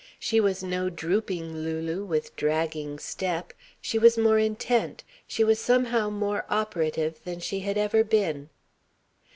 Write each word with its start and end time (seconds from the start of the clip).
She 0.17 0.39
was 0.39 0.63
no 0.63 0.89
drooping 0.89 1.57
Lulu 1.59 2.03
with 2.03 2.35
dragging 2.35 2.97
step. 2.97 3.53
She 3.79 3.99
was 3.99 4.17
more 4.17 4.39
intent, 4.39 5.03
she 5.27 5.43
was 5.43 5.59
somehow 5.59 6.09
more 6.09 6.43
operative 6.49 7.19
than 7.23 7.39
she 7.39 7.59
had 7.59 7.77
ever 7.77 8.03
been. 8.03 8.49